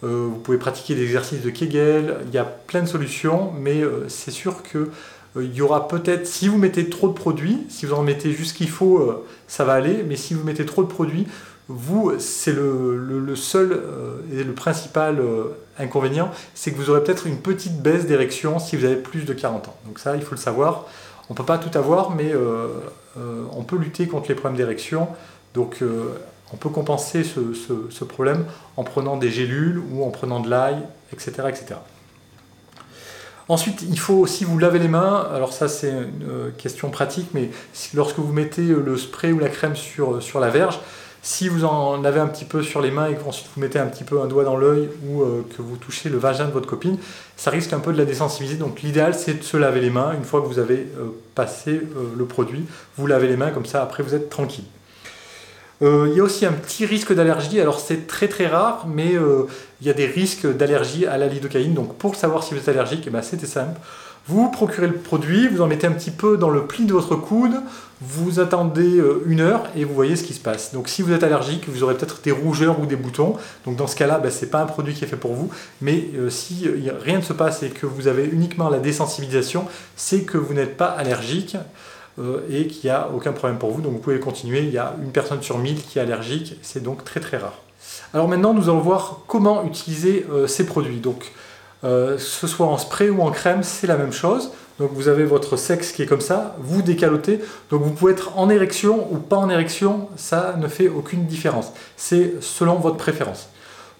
vous 0.00 0.40
pouvez 0.42 0.58
pratiquer 0.58 0.94
des 0.94 1.02
exercices 1.02 1.42
de 1.42 1.50
Kegel. 1.50 2.16
Il 2.28 2.34
y 2.34 2.38
a 2.38 2.44
plein 2.44 2.80
de 2.80 2.88
solutions, 2.88 3.52
mais 3.60 3.82
c'est 4.08 4.32
sûr 4.32 4.62
que 4.62 4.90
il 5.36 5.54
y 5.54 5.62
aura 5.62 5.86
peut-être, 5.86 6.26
si 6.26 6.48
vous 6.48 6.58
mettez 6.58 6.88
trop 6.88 7.08
de 7.08 7.12
produits, 7.12 7.58
si 7.68 7.86
vous 7.86 7.94
en 7.94 8.02
mettez 8.02 8.32
juste 8.32 8.50
ce 8.50 8.54
qu'il 8.54 8.68
faut, 8.68 8.98
euh, 8.98 9.26
ça 9.46 9.64
va 9.64 9.74
aller, 9.74 10.04
mais 10.06 10.16
si 10.16 10.34
vous 10.34 10.44
mettez 10.44 10.66
trop 10.66 10.82
de 10.82 10.88
produits, 10.88 11.26
vous, 11.68 12.12
c'est 12.18 12.52
le, 12.52 13.36
seul 13.36 13.72
euh, 13.72 14.16
et 14.32 14.42
le 14.42 14.52
principal 14.54 15.22
inconvénient, 15.78 16.32
c'est 16.54 16.72
que 16.72 16.76
vous 16.76 16.90
aurez 16.90 17.04
peut-être 17.04 17.28
une 17.28 17.38
petite 17.38 17.80
baisse 17.80 18.06
d'érection 18.06 18.58
si 18.58 18.76
vous 18.76 18.84
avez 18.84 18.96
plus 18.96 19.24
de 19.24 19.32
40 19.32 19.68
ans. 19.68 19.76
Donc 19.86 20.00
ça, 20.00 20.16
il 20.16 20.22
faut 20.22 20.34
le 20.34 20.40
savoir. 20.40 20.86
On 21.28 21.34
ne 21.34 21.36
peut 21.36 21.44
pas 21.44 21.58
tout 21.58 21.76
avoir, 21.78 22.10
mais 22.10 22.34
on 23.16 23.62
peut 23.62 23.76
lutter 23.76 24.08
contre 24.08 24.28
les 24.28 24.34
problèmes 24.34 24.56
d'érection. 24.56 25.06
Donc 25.54 25.78
on 26.52 26.56
peut 26.56 26.70
compenser 26.70 27.22
ce, 27.22 27.54
ce, 27.54 28.04
problème 28.04 28.46
en 28.76 28.82
prenant 28.82 29.16
des 29.16 29.30
gélules 29.30 29.80
ou 29.92 30.04
en 30.04 30.10
prenant 30.10 30.40
de 30.40 30.50
l'ail, 30.50 30.78
etc., 31.12 31.30
etc. 31.48 31.76
Ensuite, 33.50 33.82
il 33.82 33.98
faut 33.98 34.14
aussi 34.14 34.44
vous 34.44 34.60
laver 34.60 34.78
les 34.78 34.86
mains. 34.86 35.26
Alors 35.34 35.52
ça, 35.52 35.66
c'est 35.66 35.90
une 35.90 36.28
euh, 36.30 36.50
question 36.56 36.88
pratique, 36.88 37.30
mais 37.34 37.50
lorsque 37.94 38.20
vous 38.20 38.32
mettez 38.32 38.68
euh, 38.68 38.80
le 38.80 38.96
spray 38.96 39.32
ou 39.32 39.40
la 39.40 39.48
crème 39.48 39.74
sur, 39.74 40.14
euh, 40.14 40.40
la 40.40 40.50
verge, 40.50 40.78
si 41.20 41.48
vous 41.48 41.64
en 41.64 42.04
avez 42.04 42.20
un 42.20 42.28
petit 42.28 42.44
peu 42.44 42.62
sur 42.62 42.80
les 42.80 42.92
mains 42.92 43.08
et 43.08 43.16
que 43.16 43.24
ensuite 43.26 43.48
vous 43.52 43.60
mettez 43.60 43.80
un 43.80 43.88
petit 43.88 44.04
peu 44.04 44.20
un 44.20 44.26
doigt 44.26 44.44
dans 44.44 44.56
l'œil 44.56 44.88
ou 45.04 45.24
que 45.54 45.60
vous 45.60 45.76
touchez 45.76 46.08
le 46.08 46.16
vagin 46.16 46.46
de 46.46 46.52
votre 46.52 46.68
copine, 46.68 46.96
ça 47.36 47.50
risque 47.50 47.72
un 47.72 47.80
peu 47.80 47.92
de 47.92 47.98
la 47.98 48.04
désensibiliser. 48.04 48.56
Donc 48.56 48.82
l'idéal 48.82 49.14
c'est 49.14 49.34
de 49.34 49.42
se 49.42 49.58
laver 49.58 49.80
les 49.80 49.90
mains 49.90 50.14
une 50.16 50.24
fois 50.24 50.40
que 50.40 50.46
vous 50.46 50.58
avez 50.58 50.86
passé 51.34 51.82
le 52.16 52.24
produit. 52.24 52.64
Vous 52.96 53.06
lavez 53.06 53.28
les 53.28 53.36
mains 53.36 53.50
comme 53.50 53.66
ça, 53.66 53.82
après 53.82 54.02
vous 54.02 54.14
êtes 54.14 54.30
tranquille. 54.30 54.64
Euh, 55.82 56.08
il 56.10 56.16
y 56.16 56.20
a 56.20 56.22
aussi 56.22 56.44
un 56.44 56.52
petit 56.52 56.84
risque 56.86 57.12
d'allergie. 57.12 57.60
Alors 57.60 57.80
c'est 57.80 58.06
très 58.06 58.28
très 58.28 58.46
rare, 58.46 58.86
mais 58.86 59.14
euh, 59.14 59.44
il 59.80 59.86
y 59.86 59.90
a 59.90 59.94
des 59.94 60.06
risques 60.06 60.46
d'allergie 60.46 61.06
à 61.06 61.16
la 61.16 61.26
lidocaïne. 61.26 61.74
Donc 61.74 61.96
pour 61.96 62.16
savoir 62.16 62.42
si 62.42 62.54
vous 62.54 62.60
êtes 62.60 62.68
allergique, 62.68 63.04
eh 63.06 63.10
ben, 63.10 63.22
c'était 63.22 63.46
simple. 63.46 63.80
Vous 64.28 64.50
procurez 64.50 64.86
le 64.86 64.94
produit, 64.94 65.48
vous 65.48 65.62
en 65.62 65.66
mettez 65.66 65.86
un 65.86 65.92
petit 65.92 66.10
peu 66.10 66.36
dans 66.36 66.50
le 66.50 66.66
pli 66.66 66.84
de 66.84 66.92
votre 66.92 67.16
coude, 67.16 67.54
vous 68.02 68.38
attendez 68.38 68.98
euh, 68.98 69.24
une 69.26 69.40
heure 69.40 69.64
et 69.74 69.84
vous 69.84 69.94
voyez 69.94 70.14
ce 70.14 70.22
qui 70.22 70.34
se 70.34 70.40
passe. 70.40 70.74
Donc 70.74 70.88
si 70.88 71.00
vous 71.00 71.12
êtes 71.12 71.24
allergique, 71.24 71.64
vous 71.66 71.82
aurez 71.82 71.96
peut-être 71.96 72.20
des 72.20 72.30
rougeurs 72.30 72.78
ou 72.78 72.86
des 72.86 72.96
boutons. 72.96 73.36
Donc 73.64 73.76
dans 73.76 73.86
ce 73.86 73.96
cas-là, 73.96 74.18
ben, 74.18 74.30
ce 74.30 74.44
n'est 74.44 74.50
pas 74.50 74.60
un 74.60 74.66
produit 74.66 74.92
qui 74.92 75.04
est 75.04 75.08
fait 75.08 75.16
pour 75.16 75.32
vous. 75.32 75.50
Mais 75.80 76.10
si 76.28 76.68
rien 77.02 77.16
ne 77.16 77.22
se 77.22 77.32
passe 77.32 77.62
et 77.62 77.70
que 77.70 77.86
vous 77.86 78.08
avez 78.08 78.26
uniquement 78.26 78.68
la 78.68 78.78
désensibilisation, 78.78 79.64
c'est 79.96 80.22
que 80.24 80.36
vous 80.36 80.52
n'êtes 80.52 80.76
pas 80.76 80.88
allergique. 80.88 81.56
Euh, 82.18 82.40
et 82.50 82.66
qu'il 82.66 82.90
n'y 82.90 82.90
a 82.90 83.08
aucun 83.14 83.32
problème 83.32 83.58
pour 83.58 83.70
vous. 83.70 83.80
Donc 83.80 83.92
vous 83.92 83.98
pouvez 83.98 84.18
continuer. 84.20 84.60
Il 84.60 84.70
y 84.70 84.78
a 84.78 84.94
une 85.02 85.12
personne 85.12 85.42
sur 85.42 85.58
1000 85.58 85.82
qui 85.82 85.98
est 85.98 86.02
allergique. 86.02 86.56
C'est 86.62 86.82
donc 86.82 87.04
très 87.04 87.20
très 87.20 87.36
rare. 87.36 87.58
Alors 88.12 88.28
maintenant, 88.28 88.52
nous 88.52 88.64
allons 88.68 88.80
voir 88.80 89.20
comment 89.26 89.64
utiliser 89.64 90.26
euh, 90.30 90.46
ces 90.46 90.66
produits. 90.66 90.98
Donc, 90.98 91.32
euh, 91.84 92.18
ce 92.18 92.46
soit 92.46 92.66
en 92.66 92.78
spray 92.78 93.08
ou 93.08 93.22
en 93.22 93.30
crème, 93.30 93.62
c'est 93.62 93.86
la 93.86 93.96
même 93.96 94.12
chose. 94.12 94.50
Donc 94.78 94.90
vous 94.92 95.08
avez 95.08 95.24
votre 95.24 95.56
sexe 95.56 95.92
qui 95.92 96.02
est 96.02 96.06
comme 96.06 96.20
ça, 96.20 96.56
vous 96.58 96.82
décalotez. 96.82 97.40
Donc 97.70 97.82
vous 97.82 97.90
pouvez 97.90 98.12
être 98.12 98.36
en 98.38 98.50
érection 98.50 99.12
ou 99.12 99.18
pas 99.18 99.36
en 99.36 99.48
érection, 99.48 100.08
ça 100.16 100.56
ne 100.58 100.68
fait 100.68 100.88
aucune 100.88 101.26
différence. 101.26 101.72
C'est 101.96 102.34
selon 102.40 102.76
votre 102.76 102.96
préférence. 102.96 103.48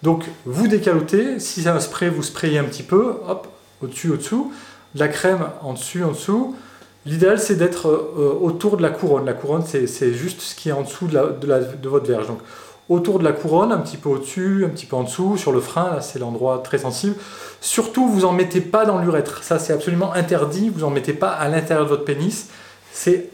Donc 0.03 0.25
vous 0.47 0.69
décalotez, 0.69 1.39
si 1.39 1.63
c'est 1.63 1.69
un 1.69 1.81
spray, 1.81 2.09
vous 2.09 2.23
sprayez 2.23 2.59
un 2.59 2.65
petit 2.65 2.83
peu, 2.83 3.15
hop, 3.29 3.49
au-dessus, 3.83 4.11
au-dessous. 4.11 4.53
La 4.95 5.09
crème 5.09 5.47
en 5.63 5.75
dessus, 5.75 6.03
en 6.03 6.13
dessous. 6.13 6.57
L'idéal, 7.07 7.39
c'est 7.39 7.57
d'être 7.57 7.89
euh, 7.89 8.39
autour 8.41 8.77
de 8.77 8.83
la 8.83 8.91
couronne. 8.91 9.25
La 9.25 9.33
couronne, 9.33 9.65
c'est 9.65 10.13
juste 10.13 10.41
ce 10.41 10.55
qui 10.55 10.69
est 10.69 10.73
en 10.73 10.83
dessous 10.83 11.07
de, 11.07 11.89
votre 11.89 12.07
verge. 12.07 12.27
Donc, 12.27 12.41
autour 12.89 13.19
de 13.19 13.25
la 13.25 13.33
couronne, 13.33 13.73
un 13.73 13.79
petit 13.79 13.97
peu 13.97 14.11
au-dessus, 14.11 14.65
un 14.67 14.69
petit 14.69 14.87
peu 14.87 14.97
en 14.97 15.05
dessous, 15.05 15.37
sur 15.37 15.53
le 15.53 15.61
frein, 15.61 15.95
là, 15.95 16.01
c'est 16.03 16.19
l'endroit 16.19 16.59
très 16.59 16.79
sensible. 16.79 17.15
Surtout, 17.61 18.07
vous 18.09 18.25
en 18.25 18.33
mettez 18.33 18.61
pas 18.61 18.85
dans 18.85 18.99
l'urètre. 18.99 19.43
Ça, 19.43 19.59
c'est 19.59 19.73
absolument 19.73 20.13
interdit. 20.13 20.69
Vous 20.69 20.85
en 20.85 20.91
mettez 20.91 21.15
pas 21.15 21.31
à 21.31 21.49
l'intérieur 21.49 21.85
de 21.85 21.91
votre 21.91 22.05
pénis. 22.05 22.49
C'est 22.93 23.31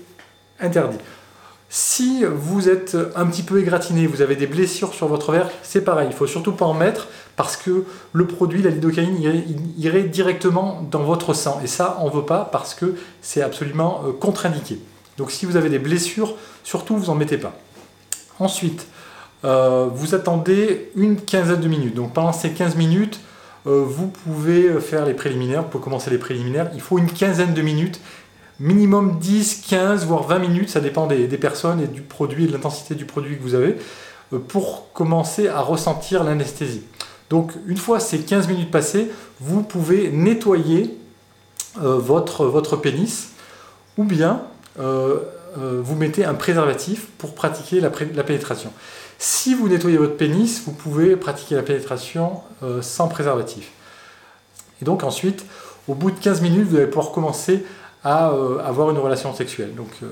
interdit. 0.60 0.98
Si 1.78 2.24
vous 2.24 2.70
êtes 2.70 2.96
un 3.16 3.26
petit 3.26 3.42
peu 3.42 3.60
égratigné, 3.60 4.06
vous 4.06 4.22
avez 4.22 4.34
des 4.34 4.46
blessures 4.46 4.94
sur 4.94 5.08
votre 5.08 5.30
verre, 5.30 5.50
c'est 5.62 5.82
pareil, 5.82 6.08
il 6.10 6.16
faut 6.16 6.26
surtout 6.26 6.52
pas 6.52 6.64
en 6.64 6.72
mettre 6.72 7.08
parce 7.36 7.58
que 7.58 7.84
le 8.14 8.26
produit, 8.26 8.62
la 8.62 8.70
lidocaïne, 8.70 9.18
irait, 9.76 10.04
directement 10.04 10.88
dans 10.90 11.02
votre 11.02 11.34
sang. 11.34 11.60
Et 11.62 11.66
ça, 11.66 11.98
on 12.00 12.06
ne 12.06 12.12
veut 12.12 12.24
pas 12.24 12.48
parce 12.50 12.72
que 12.72 12.94
c'est 13.20 13.42
absolument 13.42 14.00
euh, 14.06 14.12
contre-indiqué. 14.12 14.78
Donc 15.18 15.30
si 15.30 15.44
vous 15.44 15.56
avez 15.56 15.68
des 15.68 15.78
blessures, 15.78 16.34
surtout 16.64 16.96
vous 16.96 17.10
en 17.10 17.14
mettez 17.14 17.36
pas. 17.36 17.52
Ensuite, 18.38 18.86
euh, 19.44 19.86
vous 19.94 20.14
attendez 20.14 20.90
une 20.96 21.20
quinzaine 21.20 21.60
de 21.60 21.68
minutes. 21.68 21.94
Donc 21.94 22.14
pendant 22.14 22.32
ces 22.32 22.52
15 22.52 22.76
minutes, 22.76 23.20
euh, 23.66 23.84
vous 23.86 24.06
pouvez 24.06 24.80
faire 24.80 25.04
les 25.04 25.12
préliminaires, 25.12 25.64
pour 25.64 25.82
commencer 25.82 26.08
les 26.08 26.16
préliminaires. 26.16 26.70
Il 26.72 26.80
faut 26.80 26.96
une 26.96 27.12
quinzaine 27.12 27.52
de 27.52 27.60
minutes 27.60 28.00
minimum 28.60 29.18
10, 29.18 29.62
15, 29.68 30.06
voire 30.06 30.22
20 30.24 30.38
minutes, 30.38 30.70
ça 30.70 30.80
dépend 30.80 31.06
des, 31.06 31.26
personnes 31.38 31.80
et 31.80 31.86
du 31.86 32.02
produit 32.02 32.44
et 32.44 32.46
de 32.46 32.52
l'intensité 32.52 32.94
du 32.94 33.04
produit 33.04 33.36
que 33.36 33.42
vous 33.42 33.54
avez, 33.54 33.76
euh, 34.32 34.38
pour 34.38 34.92
commencer 34.92 35.48
à 35.48 35.60
ressentir 35.60 36.24
l'anesthésie. 36.24 36.82
Donc 37.28 37.52
une 37.66 37.76
fois 37.76 38.00
ces 38.00 38.20
15 38.20 38.48
minutes 38.48 38.70
passées, 38.70 39.10
vous 39.40 39.62
pouvez 39.62 40.10
nettoyer 40.10 40.96
euh, 41.82 41.98
votre, 41.98 42.76
pénis 42.76 43.30
ou 43.98 44.04
bien 44.04 44.42
euh, 44.78 45.18
vous 45.56 45.94
mettez 45.94 46.24
un 46.24 46.34
préservatif 46.34 47.06
pour 47.16 47.34
pratiquer 47.34 47.80
la, 47.80 47.90
la, 48.14 48.22
pénétration. 48.24 48.70
Si 49.18 49.54
vous 49.54 49.68
nettoyez 49.68 49.96
votre 49.96 50.16
pénis, 50.16 50.62
vous 50.66 50.72
pouvez 50.72 51.16
pratiquer 51.16 51.54
la 51.54 51.62
pénétration 51.62 52.42
sans 52.82 53.08
préservatif. 53.08 53.70
Et 54.82 54.84
donc 54.84 55.02
ensuite, 55.02 55.46
au 55.88 55.94
bout 55.94 56.10
de 56.10 56.18
15 56.18 56.42
minutes, 56.42 56.68
vous 56.68 56.76
allez 56.76 56.88
pouvoir 56.88 57.10
commencer 57.10 57.64
à 58.06 58.30
euh, 58.30 58.58
avoir 58.64 58.88
une 58.90 58.98
relation 58.98 59.34
sexuelle. 59.34 59.74
Donc 59.74 59.88
euh, 60.04 60.06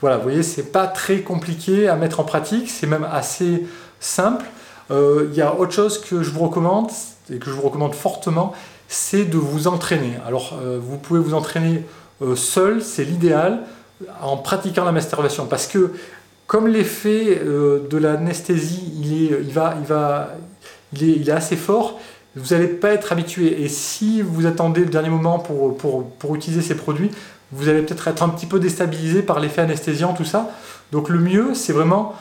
voilà, 0.00 0.16
vous 0.16 0.22
voyez, 0.22 0.42
c'est 0.42 0.72
pas 0.72 0.86
très 0.86 1.20
compliqué 1.20 1.86
à 1.86 1.94
mettre 1.94 2.18
en 2.18 2.24
pratique, 2.24 2.70
c'est 2.70 2.86
même 2.86 3.06
assez 3.12 3.66
simple. 4.00 4.46
Euh, 4.90 5.28
il 5.30 5.36
y 5.36 5.42
a 5.42 5.54
autre 5.54 5.72
chose 5.72 6.00
que 6.00 6.22
je 6.22 6.30
vous 6.30 6.40
recommande 6.40 6.90
et 7.30 7.36
que 7.36 7.50
je 7.50 7.50
vous 7.50 7.60
recommande 7.60 7.94
fortement, 7.94 8.54
c'est 8.88 9.26
de 9.26 9.36
vous 9.36 9.68
entraîner. 9.68 10.14
Alors 10.26 10.58
vous 10.80 10.96
pouvez 10.96 11.20
vous 11.20 11.34
entraîner 11.34 11.84
seul, 12.34 12.82
c'est 12.82 13.04
l'idéal, 13.04 13.60
en 14.20 14.36
pratiquant 14.36 14.84
la 14.84 14.90
masturbation, 14.90 15.46
parce 15.46 15.68
que 15.68 15.92
comme 16.48 16.66
l'effet 16.66 17.40
de 17.44 17.98
l'anesthésie, 17.98 18.92
il, 19.00 19.52
va, 19.52 19.76
il 20.92 21.28
est 21.28 21.30
assez 21.30 21.54
fort, 21.54 22.00
vous 22.36 22.54
n'allez 22.54 22.68
pas 22.68 22.92
être 22.92 23.12
habitué. 23.12 23.62
Et 23.62 23.68
si 23.68 24.22
vous 24.22 24.46
attendez 24.46 24.80
le 24.80 24.90
dernier 24.90 25.08
moment 25.08 25.38
pour, 25.38 25.76
pour, 25.76 26.34
utiliser 26.34 26.62
ces 26.62 26.76
produits, 26.76 27.10
vous 27.52 27.68
allez 27.68 27.82
peut-être 27.82 28.08
être 28.08 28.22
un 28.22 28.28
petit 28.28 28.46
peu 28.46 28.60
déstabilisé 28.60 29.22
par 29.22 29.40
l'effet 29.40 29.62
anesthésiant, 29.62 30.12
tout 30.12 30.24
ça. 30.24 30.50
Donc 30.92 31.08
le 31.08 31.18
mieux, 31.18 31.54
c'est 31.54 31.72
vraiment 31.72 32.14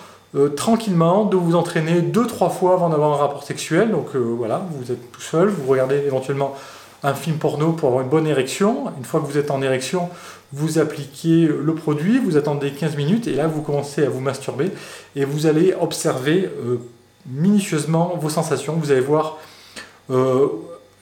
tranquillement, 0.55 1.25
de 1.25 1.37
vous 1.37 1.55
entraîner 1.55 2.01
deux, 2.01 2.27
trois 2.27 2.49
fois 2.49 2.73
avant 2.73 2.89
d'avoir 2.89 3.13
un 3.13 3.17
rapport 3.17 3.43
sexuel. 3.43 3.91
Donc 3.91 4.15
voilà, 4.15 4.65
vous 4.71 4.91
êtes 4.91 5.11
tout 5.11 5.21
seul, 5.21 5.49
vous 5.49 5.69
regardez 5.69 5.97
éventuellement 5.97 6.55
un 7.03 7.13
film 7.13 7.37
porno 7.37 7.71
pour 7.71 7.89
avoir 7.89 8.03
une 8.03 8.09
bonne 8.09 8.27
érection. 8.27 8.85
Une 8.97 9.05
fois 9.05 9.21
que 9.21 9.25
vous 9.25 9.37
êtes 9.37 9.51
en 9.51 9.61
érection, 9.61 10.09
vous 10.51 10.79
appliquez 10.79 11.47
le 11.47 11.73
produit, 11.75 12.19
vous 12.19 12.37
attendez 12.37 12.71
15 12.71 12.95
minutes 12.95 13.27
et 13.27 13.33
là 13.33 13.47
vous 13.47 13.61
commencez 13.61 14.03
à 14.03 14.09
vous 14.09 14.19
masturber 14.19 14.71
et 15.15 15.25
vous 15.25 15.45
allez 15.45 15.73
observer 15.79 16.49
euh, 16.65 16.77
minutieusement 17.27 18.17
vos 18.19 18.29
sensations. 18.29 18.73
Vous 18.73 18.91
allez 18.91 19.01
voir 19.01 19.37
euh, 20.09 20.47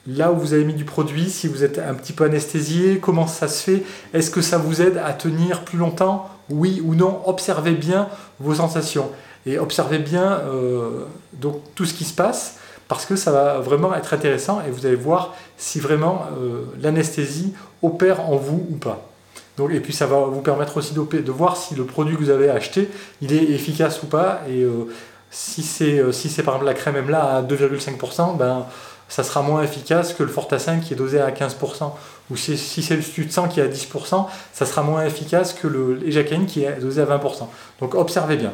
là 0.05 0.31
où 0.31 0.35
vous 0.35 0.53
avez 0.53 0.63
mis 0.63 0.73
du 0.73 0.85
produit, 0.85 1.29
si 1.29 1.47
vous 1.47 1.63
êtes 1.63 1.79
un 1.79 1.93
petit 1.93 2.13
peu 2.13 2.25
anesthésié, 2.25 2.99
comment 2.99 3.27
ça 3.27 3.47
se 3.47 3.63
fait, 3.63 3.83
est-ce 4.13 4.31
que 4.31 4.41
ça 4.41 4.57
vous 4.57 4.81
aide 4.81 4.97
à 5.03 5.13
tenir 5.13 5.63
plus 5.63 5.77
longtemps, 5.77 6.29
oui 6.49 6.81
ou 6.85 6.95
non? 6.95 7.21
Observez 7.25 7.73
bien 7.73 8.07
vos 8.39 8.55
sensations 8.55 9.11
et 9.45 9.59
observez 9.59 9.99
bien 9.99 10.41
euh, 10.45 11.05
donc 11.33 11.61
tout 11.75 11.85
ce 11.85 11.93
qui 11.93 12.03
se 12.03 12.13
passe 12.13 12.57
parce 12.87 13.05
que 13.05 13.15
ça 13.15 13.31
va 13.31 13.59
vraiment 13.59 13.93
être 13.93 14.13
intéressant 14.13 14.61
et 14.65 14.71
vous 14.71 14.85
allez 14.85 14.95
voir 14.95 15.35
si 15.57 15.79
vraiment 15.79 16.25
l'anesthésie 16.81 17.53
opère 17.81 18.29
en 18.29 18.37
vous 18.37 18.65
ou 18.69 18.75
pas 18.75 19.07
et 19.71 19.79
puis 19.79 19.93
ça 19.93 20.05
va 20.05 20.19
vous 20.19 20.41
permettre 20.41 20.77
aussi 20.77 20.93
de 20.93 21.31
voir 21.31 21.57
si 21.57 21.75
le 21.75 21.83
produit 21.83 22.15
que 22.15 22.21
vous 22.21 22.29
avez 22.29 22.49
acheté, 22.49 22.89
il 23.21 23.33
est 23.33 23.43
efficace 23.43 24.01
ou 24.03 24.05
pas. 24.05 24.41
Et 24.47 24.61
euh, 24.61 24.85
si 25.31 25.63
c'est 25.63 25.99
euh, 25.99 26.11
par 26.43 26.55
exemple 26.55 26.65
la 26.65 26.73
crème 26.73 27.03
MLA 27.05 27.37
à 27.37 27.41
2,5%, 27.41 28.37
ben, 28.37 28.65
ça 29.09 29.23
sera 29.23 29.41
moins 29.41 29.63
efficace 29.63 30.13
que 30.13 30.23
le 30.23 30.29
Fortassin 30.29 30.79
qui 30.79 30.93
est 30.93 30.97
dosé 30.97 31.19
à 31.19 31.31
15%. 31.31 31.91
Ou 32.29 32.35
si, 32.35 32.57
c'est 32.57 32.95
le 32.95 33.01
Stutsang 33.01 33.47
qui 33.47 33.59
est 33.59 33.63
à 33.63 33.67
10%, 33.67 34.25
ça 34.51 34.65
sera 34.65 34.83
moins 34.83 35.05
efficace 35.05 35.53
que 35.53 35.67
le 35.67 35.99
qui 36.45 36.63
est 36.63 36.79
dosé 36.79 37.01
à 37.01 37.05
20%. 37.05 37.47
Donc 37.79 37.95
observez 37.95 38.37
bien. 38.37 38.53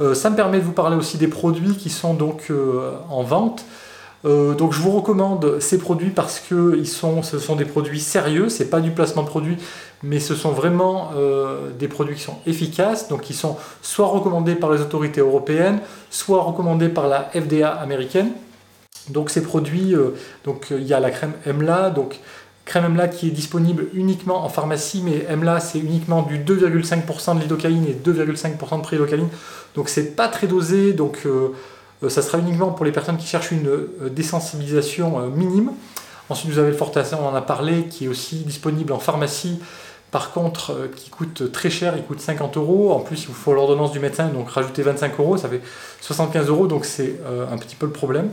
Euh, 0.00 0.14
ça 0.14 0.30
me 0.30 0.36
permet 0.36 0.58
de 0.58 0.64
vous 0.64 0.72
parler 0.72 0.96
aussi 0.96 1.18
des 1.18 1.28
produits 1.28 1.76
qui 1.76 1.90
sont 1.90 2.14
donc 2.14 2.52
en 3.10 3.22
vente. 3.22 3.64
Euh, 4.24 4.54
donc 4.54 4.72
je 4.72 4.80
vous 4.80 4.90
recommande 4.90 5.60
ces 5.60 5.78
produits 5.78 6.10
parce 6.10 6.40
que 6.40 6.82
sont, 6.84 7.22
ce 7.22 7.38
sont 7.38 7.56
des 7.56 7.66
produits 7.66 8.00
sérieux, 8.00 8.48
c'est 8.48 8.70
pas 8.70 8.80
du 8.80 8.90
placement 8.90 9.22
de 9.22 9.28
produits, 9.28 9.58
mais 10.02 10.18
ce 10.18 10.34
sont 10.34 10.50
vraiment 10.50 11.10
euh, 11.14 11.70
des 11.78 11.88
produits 11.88 12.16
qui 12.16 12.22
sont 12.22 12.38
efficaces, 12.46 13.08
donc 13.08 13.20
qui 13.20 13.34
sont 13.34 13.56
soit 13.82 14.06
recommandés 14.06 14.54
par 14.54 14.72
les 14.72 14.80
autorités 14.80 15.20
européennes, 15.20 15.80
soit 16.10 16.42
recommandés 16.42 16.88
par 16.88 17.06
la 17.06 17.30
FDA 17.34 17.68
américaine. 17.68 18.30
Donc 19.10 19.30
ces 19.30 19.42
produits, 19.42 19.94
euh, 19.94 20.10
donc 20.44 20.68
il 20.70 20.84
y 20.84 20.94
a 20.94 21.00
la 21.00 21.10
crème 21.10 21.32
EMLA, 21.46 21.90
donc 21.90 22.20
crème 22.64 22.86
EMLA 22.86 23.08
qui 23.08 23.28
est 23.28 23.32
disponible 23.32 23.88
uniquement 23.92 24.44
en 24.44 24.48
pharmacie, 24.48 25.02
mais 25.04 25.26
EMLA 25.28 25.60
c'est 25.60 25.78
uniquement 25.78 26.22
du 26.22 26.38
2,5% 26.38 27.36
de 27.36 27.42
lidocaïne 27.42 27.86
et 27.86 27.92
2,5% 27.92 28.78
de 28.78 28.82
prélidocaïne, 28.82 29.28
donc 29.74 29.88
c'est 29.88 30.16
pas 30.16 30.28
très 30.28 30.46
dosé, 30.46 30.92
donc 30.92 31.26
euh, 32.04 32.08
ça 32.08 32.22
sera 32.22 32.38
uniquement 32.38 32.70
pour 32.70 32.84
les 32.84 32.92
personnes 32.92 33.16
qui 33.16 33.26
cherchent 33.26 33.50
une 33.50 33.68
euh, 33.68 34.10
désensibilisation 34.10 35.20
euh, 35.20 35.28
minime. 35.28 35.72
Ensuite, 36.28 36.50
vous 36.50 36.58
avez 36.58 36.70
le 36.70 36.76
Fortassin, 36.76 37.18
on 37.20 37.28
en 37.28 37.34
a 37.34 37.42
parlé, 37.42 37.84
qui 37.84 38.06
est 38.06 38.08
aussi 38.08 38.36
disponible 38.36 38.92
en 38.92 38.98
pharmacie. 38.98 39.60
Par 40.10 40.30
contre, 40.30 40.88
qui 40.94 41.10
coûte 41.10 41.50
très 41.52 41.70
cher, 41.70 41.94
il 41.96 42.04
coûte 42.04 42.20
50 42.20 42.56
euros. 42.56 42.92
En 42.92 43.00
plus, 43.00 43.24
il 43.24 43.26
vous 43.26 43.34
faut 43.34 43.52
l'ordonnance 43.52 43.92
du 43.92 43.98
médecin, 43.98 44.28
donc 44.28 44.48
rajouter 44.48 44.82
25 44.82 45.18
euros, 45.18 45.36
ça 45.36 45.48
fait 45.48 45.60
75 46.00 46.48
euros, 46.48 46.66
donc 46.68 46.84
c'est 46.84 47.18
un 47.50 47.58
petit 47.58 47.74
peu 47.74 47.86
le 47.86 47.92
problème. 47.92 48.30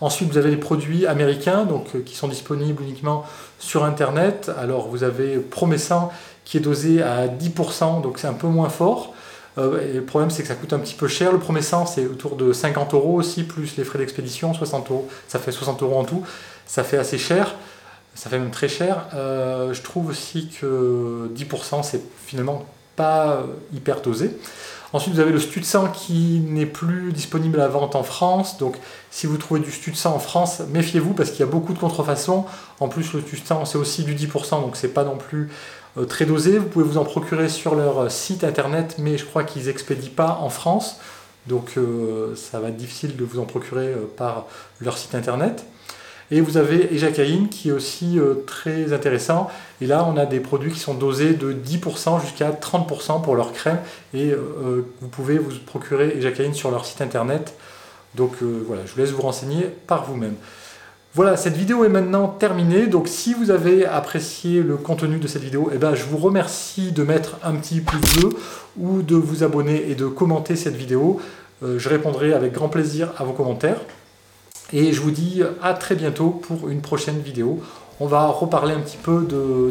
Ensuite, 0.00 0.30
vous 0.30 0.38
avez 0.38 0.50
les 0.50 0.56
produits 0.56 1.06
américains, 1.06 1.64
donc 1.64 2.02
qui 2.04 2.16
sont 2.16 2.28
disponibles 2.28 2.82
uniquement 2.82 3.24
sur 3.58 3.84
Internet. 3.84 4.50
Alors, 4.58 4.88
vous 4.88 5.04
avez 5.04 5.38
Promessan 5.38 6.10
qui 6.44 6.58
est 6.58 6.60
dosé 6.60 7.02
à 7.02 7.26
10%, 7.26 8.02
donc 8.02 8.18
c'est 8.18 8.26
un 8.26 8.34
peu 8.34 8.46
moins 8.46 8.68
fort. 8.68 9.14
Euh, 9.56 9.94
le 9.94 10.02
problème, 10.02 10.30
c'est 10.30 10.42
que 10.42 10.48
ça 10.48 10.54
coûte 10.54 10.72
un 10.72 10.78
petit 10.78 10.94
peu 10.94 11.08
cher. 11.08 11.32
Le 11.32 11.38
premier 11.38 11.62
sens, 11.62 11.94
c'est 11.94 12.06
autour 12.06 12.36
de 12.36 12.52
50 12.52 12.94
euros 12.94 13.14
aussi, 13.14 13.44
plus 13.44 13.76
les 13.76 13.84
frais 13.84 13.98
d'expédition, 13.98 14.52
60 14.52 14.90
euros. 14.90 15.08
Ça 15.28 15.38
fait 15.38 15.52
60 15.52 15.82
euros 15.82 15.98
en 15.98 16.04
tout. 16.04 16.24
Ça 16.66 16.84
fait 16.84 16.98
assez 16.98 17.18
cher. 17.18 17.54
Ça 18.14 18.30
fait 18.30 18.38
même 18.38 18.50
très 18.50 18.68
cher. 18.68 19.06
Euh, 19.14 19.72
je 19.72 19.82
trouve 19.82 20.08
aussi 20.08 20.48
que 20.48 21.30
10%, 21.34 21.82
c'est 21.82 22.02
finalement 22.26 22.64
pas 22.96 23.44
hyper 23.72 24.00
dosé. 24.02 24.30
Ensuite, 24.94 25.14
vous 25.14 25.20
avez 25.20 25.32
le 25.32 25.40
Stutsan 25.40 25.88
qui 25.88 26.40
n'est 26.46 26.66
plus 26.66 27.12
disponible 27.12 27.60
à 27.60 27.66
vente 27.66 27.96
en 27.96 28.04
France. 28.04 28.58
Donc, 28.58 28.76
si 29.10 29.26
vous 29.26 29.36
trouvez 29.38 29.58
du 29.58 29.72
Stutsan 29.72 30.14
en 30.14 30.20
France, 30.20 30.62
méfiez-vous 30.70 31.14
parce 31.14 31.30
qu'il 31.30 31.40
y 31.40 31.42
a 31.42 31.46
beaucoup 31.46 31.72
de 31.72 31.80
contrefaçons. 31.80 32.44
En 32.78 32.86
plus, 32.86 33.12
le 33.12 33.20
Stutsan, 33.20 33.64
c'est 33.64 33.76
aussi 33.76 34.04
du 34.04 34.14
10%, 34.14 34.60
donc 34.60 34.76
c'est 34.76 34.94
pas 34.94 35.02
non 35.02 35.16
plus 35.16 35.50
euh, 35.98 36.04
très 36.04 36.26
dosé. 36.26 36.58
Vous 36.58 36.66
pouvez 36.66 36.84
vous 36.84 36.96
en 36.96 37.04
procurer 37.04 37.48
sur 37.48 37.74
leur 37.74 38.02
euh, 38.02 38.08
site 38.08 38.44
internet, 38.44 38.94
mais 38.98 39.18
je 39.18 39.24
crois 39.24 39.42
qu'ils 39.42 39.68
expédient 39.68 40.12
pas 40.14 40.38
en 40.40 40.48
France. 40.48 41.00
Donc 41.48 41.72
euh, 41.76 42.36
ça 42.36 42.60
va 42.60 42.68
être 42.68 42.76
difficile 42.76 43.16
de 43.16 43.24
vous 43.24 43.40
en 43.40 43.46
procurer 43.46 43.94
par 44.16 44.46
leur 44.80 44.96
site 44.96 45.16
internet. 45.16 45.66
Et 46.30 46.40
vous 46.40 46.56
avez 46.56 46.94
Ejacaïne 46.94 47.48
qui 47.48 47.68
est 47.68 47.72
aussi 47.72 48.18
très 48.46 48.92
intéressant. 48.92 49.50
Et 49.80 49.86
là, 49.86 50.06
on 50.08 50.16
a 50.16 50.26
des 50.26 50.40
produits 50.40 50.72
qui 50.72 50.80
sont 50.80 50.94
dosés 50.94 51.34
de 51.34 51.52
10% 51.52 52.20
jusqu'à 52.20 52.50
30% 52.50 53.22
pour 53.22 53.36
leur 53.36 53.52
crème. 53.52 53.78
Et 54.14 54.32
vous 55.00 55.08
pouvez 55.08 55.38
vous 55.38 55.52
procurer 55.66 56.16
Ejacaïne 56.16 56.54
sur 56.54 56.70
leur 56.70 56.86
site 56.86 57.02
internet. 57.02 57.54
Donc 58.14 58.42
voilà, 58.42 58.82
je 58.86 58.92
vous 58.92 59.00
laisse 59.00 59.10
vous 59.10 59.22
renseigner 59.22 59.66
par 59.86 60.04
vous-même. 60.04 60.34
Voilà, 61.16 61.36
cette 61.36 61.56
vidéo 61.56 61.84
est 61.84 61.88
maintenant 61.88 62.26
terminée. 62.26 62.88
Donc 62.88 63.06
si 63.06 63.34
vous 63.34 63.52
avez 63.52 63.86
apprécié 63.86 64.64
le 64.64 64.76
contenu 64.76 65.18
de 65.18 65.28
cette 65.28 65.42
vidéo, 65.42 65.70
eh 65.72 65.78
ben, 65.78 65.94
je 65.94 66.02
vous 66.02 66.16
remercie 66.16 66.90
de 66.90 67.04
mettre 67.04 67.36
un 67.44 67.54
petit 67.54 67.80
pouce 67.80 68.16
bleu 68.16 68.30
ou 68.76 69.00
de 69.00 69.14
vous 69.14 69.44
abonner 69.44 69.88
et 69.88 69.94
de 69.94 70.06
commenter 70.06 70.56
cette 70.56 70.74
vidéo. 70.74 71.20
Euh, 71.62 71.78
je 71.78 71.88
répondrai 71.88 72.32
avec 72.32 72.52
grand 72.52 72.68
plaisir 72.68 73.12
à 73.16 73.22
vos 73.22 73.32
commentaires. 73.32 73.78
Et 74.72 74.92
je 74.92 75.00
vous 75.00 75.10
dis 75.10 75.42
à 75.62 75.74
très 75.74 75.94
bientôt 75.94 76.30
pour 76.30 76.68
une 76.68 76.80
prochaine 76.80 77.20
vidéo. 77.20 77.60
On 78.00 78.06
va 78.06 78.26
reparler 78.26 78.74
un 78.74 78.80
petit 78.80 78.96
peu 78.96 79.26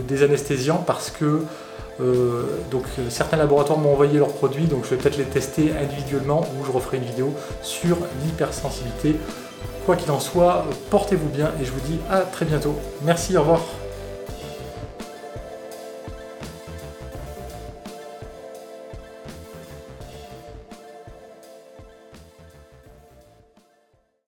des 0.08 0.24
anesthésiants 0.24 0.84
parce 0.86 1.12
que 1.12 1.42
euh, 2.02 2.44
donc, 2.72 2.86
certains 3.10 3.38
laboratoires 3.38 3.78
m'ont 3.78 3.92
envoyé 3.92 4.18
leurs 4.18 4.34
produits, 4.34 4.66
donc 4.66 4.84
je 4.86 4.92
vais 4.92 4.98
peut-être 4.98 5.18
les 5.18 5.26
tester 5.26 5.72
individuellement 5.80 6.42
ou 6.42 6.66
je 6.66 6.72
referai 6.72 6.98
une 6.98 7.04
vidéo 7.04 7.34
sur 7.62 7.98
l'hypersensibilité 8.24 9.16
Quoi 9.86 9.98
qu'il 9.98 10.12
en 10.12 10.20
soit, 10.22 10.66
portez-vous 10.90 11.28
bien 11.28 11.52
et 11.62 11.66
je 11.66 11.72
vous 11.72 11.82
dis 11.82 12.00
à 12.10 12.20
très 12.20 12.46
bientôt. 12.46 12.74
Merci, 13.04 13.36
au 13.36 13.42
revoir. 13.42 13.83